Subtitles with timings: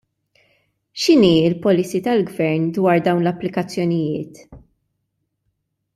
[1.01, 4.35] X'inhi l-policy tal-gvern dwar dawn l-applikazzjonijiet?